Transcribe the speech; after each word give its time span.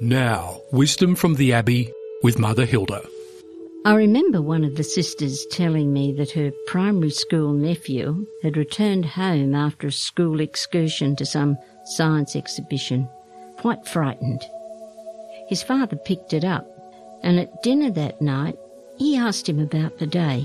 Now, 0.00 0.60
wisdom 0.72 1.14
from 1.14 1.36
the 1.36 1.52
Abbey 1.52 1.92
with 2.22 2.38
Mother 2.38 2.66
Hilda. 2.66 3.06
I 3.84 3.94
remember 3.94 4.42
one 4.42 4.64
of 4.64 4.74
the 4.74 4.82
sisters 4.82 5.46
telling 5.52 5.92
me 5.92 6.12
that 6.14 6.32
her 6.32 6.50
primary 6.66 7.10
school 7.10 7.52
nephew 7.52 8.26
had 8.42 8.56
returned 8.56 9.04
home 9.04 9.54
after 9.54 9.86
a 9.86 9.92
school 9.92 10.40
excursion 10.40 11.14
to 11.16 11.24
some 11.24 11.56
science 11.84 12.34
exhibition, 12.34 13.08
quite 13.58 13.86
frightened. 13.86 14.42
His 15.48 15.62
father 15.62 15.96
picked 15.96 16.32
it 16.32 16.44
up, 16.44 16.66
and 17.22 17.38
at 17.38 17.62
dinner 17.62 17.90
that 17.92 18.20
night 18.20 18.56
he 18.98 19.16
asked 19.16 19.48
him 19.48 19.60
about 19.60 19.98
the 19.98 20.08
day. 20.08 20.44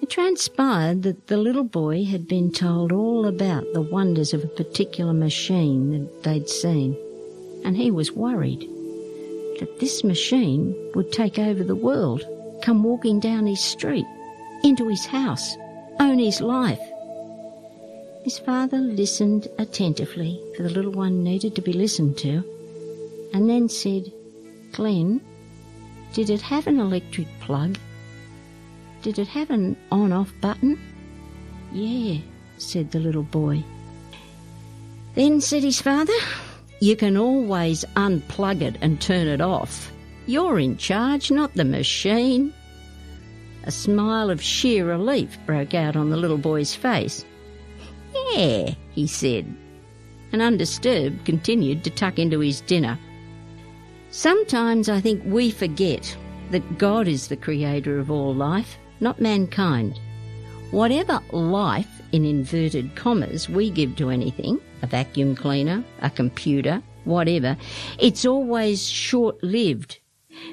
It 0.00 0.08
transpired 0.08 1.02
that 1.02 1.26
the 1.26 1.36
little 1.36 1.64
boy 1.64 2.04
had 2.04 2.28
been 2.28 2.52
told 2.52 2.92
all 2.92 3.26
about 3.26 3.64
the 3.72 3.82
wonders 3.82 4.32
of 4.32 4.44
a 4.44 4.48
particular 4.48 5.12
machine 5.12 5.90
that 5.90 6.22
they'd 6.22 6.48
seen, 6.48 6.96
and 7.64 7.76
he 7.76 7.90
was 7.90 8.12
worried 8.12 8.68
that 9.58 9.78
this 9.78 10.02
machine 10.02 10.74
would 10.94 11.12
take 11.12 11.38
over 11.38 11.62
the 11.62 11.76
world, 11.76 12.24
come 12.62 12.82
walking 12.82 13.20
down 13.20 13.46
his 13.46 13.60
street, 13.60 14.06
into 14.64 14.88
his 14.88 15.04
house, 15.06 15.56
own 15.98 16.18
his 16.18 16.40
life. 16.40 16.80
His 18.24 18.38
father 18.38 18.78
listened 18.78 19.48
attentively, 19.58 20.40
for 20.56 20.62
the 20.62 20.70
little 20.70 20.92
one 20.92 21.22
needed 21.22 21.54
to 21.56 21.62
be 21.62 21.72
listened 21.72 22.18
to, 22.18 22.42
and 23.32 23.48
then 23.48 23.68
said, 23.68 24.12
Glenn, 24.72 25.20
did 26.12 26.30
it 26.30 26.42
have 26.42 26.66
an 26.66 26.80
electric 26.80 27.28
plug? 27.40 27.78
Did 29.02 29.18
it 29.18 29.28
have 29.28 29.50
an 29.50 29.76
on 29.90 30.12
off 30.12 30.32
button? 30.40 30.78
Yeah, 31.72 32.18
said 32.58 32.90
the 32.90 32.98
little 32.98 33.22
boy. 33.22 33.62
Then, 35.14 35.40
said 35.40 35.62
his 35.62 35.80
father, 35.80 36.12
you 36.80 36.96
can 36.96 37.16
always 37.16 37.84
unplug 37.96 38.62
it 38.62 38.76
and 38.80 39.00
turn 39.00 39.28
it 39.28 39.40
off. 39.40 39.92
You're 40.26 40.58
in 40.58 40.76
charge, 40.78 41.30
not 41.30 41.54
the 41.54 41.64
machine. 41.64 42.52
A 43.64 43.70
smile 43.70 44.30
of 44.30 44.42
sheer 44.42 44.86
relief 44.86 45.38
broke 45.44 45.74
out 45.74 45.94
on 45.94 46.08
the 46.08 46.16
little 46.16 46.38
boy's 46.38 46.74
face. 46.74 47.24
Yeah, 48.32 48.74
he 48.92 49.06
said, 49.06 49.54
and 50.32 50.40
undisturbed 50.40 51.24
continued 51.26 51.84
to 51.84 51.90
tuck 51.90 52.18
into 52.18 52.40
his 52.40 52.62
dinner. 52.62 52.98
Sometimes 54.10 54.88
I 54.88 55.00
think 55.00 55.22
we 55.24 55.50
forget 55.50 56.16
that 56.50 56.78
God 56.78 57.06
is 57.06 57.28
the 57.28 57.36
creator 57.36 57.98
of 57.98 58.10
all 58.10 58.34
life, 58.34 58.78
not 59.00 59.20
mankind. 59.20 60.00
Whatever 60.70 61.20
life, 61.32 62.00
in 62.12 62.24
inverted 62.24 62.94
commas, 62.94 63.48
we 63.48 63.70
give 63.70 63.96
to 63.96 64.10
anything, 64.10 64.60
a 64.82 64.86
vacuum 64.86 65.34
cleaner, 65.34 65.82
a 66.00 66.10
computer, 66.10 66.80
whatever, 67.04 67.56
it's 67.98 68.24
always 68.24 68.88
short 68.88 69.42
lived 69.42 69.98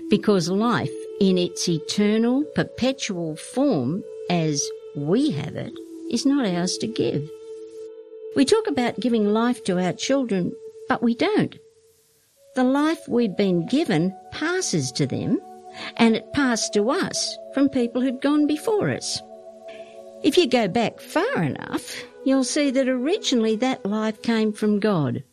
because 0.09 0.49
life 0.49 0.91
in 1.21 1.37
its 1.37 1.69
eternal, 1.69 2.43
perpetual 2.55 3.35
form 3.35 4.03
as 4.29 4.67
we 4.95 5.29
have 5.31 5.55
it 5.55 5.73
is 6.09 6.25
not 6.25 6.47
ours 6.47 6.77
to 6.77 6.87
give. 6.87 7.29
We 8.35 8.43
talk 8.43 8.65
about 8.67 8.99
giving 8.99 9.33
life 9.33 9.63
to 9.65 9.79
our 9.79 9.93
children, 9.93 10.52
but 10.89 11.03
we 11.03 11.13
don't. 11.13 11.57
The 12.55 12.63
life 12.63 13.07
we've 13.07 13.37
been 13.37 13.67
given 13.67 14.15
passes 14.31 14.91
to 14.93 15.05
them, 15.05 15.39
and 15.97 16.15
it 16.15 16.33
passed 16.33 16.73
to 16.73 16.89
us 16.89 17.37
from 17.53 17.69
people 17.69 18.02
who'd 18.02 18.21
gone 18.21 18.47
before 18.47 18.89
us. 18.89 19.21
If 20.23 20.37
you 20.37 20.47
go 20.47 20.67
back 20.67 20.99
far 20.99 21.43
enough, 21.43 22.03
you'll 22.25 22.43
see 22.43 22.71
that 22.71 22.89
originally 22.89 23.55
that 23.57 23.85
life 23.85 24.21
came 24.21 24.51
from 24.51 24.79
God. 24.79 25.23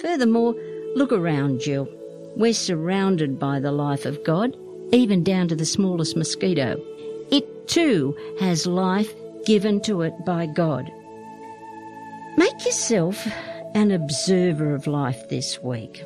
Furthermore, 0.00 0.54
look 0.94 1.12
around 1.12 1.66
you. 1.66 1.88
We're 2.36 2.54
surrounded 2.54 3.38
by 3.38 3.60
the 3.60 3.72
life 3.72 4.06
of 4.06 4.22
God, 4.24 4.56
even 4.92 5.24
down 5.24 5.48
to 5.48 5.56
the 5.56 5.64
smallest 5.64 6.16
mosquito. 6.16 6.80
It 7.30 7.68
too 7.68 8.16
has 8.38 8.66
life 8.66 9.12
given 9.44 9.80
to 9.82 10.02
it 10.02 10.14
by 10.24 10.46
God. 10.46 10.90
Make 12.36 12.64
yourself 12.64 13.26
an 13.74 13.90
observer 13.90 14.74
of 14.74 14.86
life 14.86 15.28
this 15.28 15.62
week. 15.62 16.04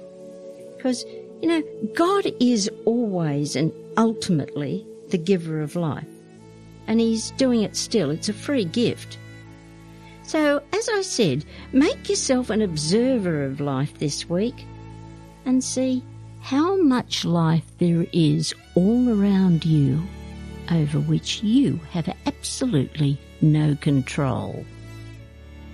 Because, 0.77 1.05
you 1.43 1.49
know, 1.49 1.63
God 1.95 2.33
is 2.41 2.71
always 2.85 3.55
and 3.55 3.73
ultimately 3.97 4.87
the 5.11 5.19
giver 5.19 5.61
of 5.61 5.77
life. 5.77 6.07
And 6.91 6.99
He's 6.99 7.31
doing 7.33 7.63
it 7.63 7.77
still. 7.77 8.11
It's 8.11 8.29
a 8.29 8.33
free 8.33 8.65
gift. 8.65 9.17
So, 10.25 10.61
as 10.73 10.89
I 10.89 11.03
said, 11.03 11.45
make 11.73 12.09
yourself 12.09 12.51
an 12.51 12.63
observer 12.63 13.45
of 13.45 13.61
life 13.61 13.97
this 13.99 14.29
week 14.29 14.67
and 15.47 15.63
see 15.63 16.03
how 16.41 16.83
much 16.83 17.25
life 17.25 17.65
there 17.79 18.07
is 18.13 18.53
all 18.75 19.09
around 19.09 19.65
you 19.65 20.03
over 20.73 20.99
which 20.99 21.45
you 21.45 21.79
have 21.93 22.13
absolutely 22.27 23.19
no 23.41 23.77
control. 23.77 24.65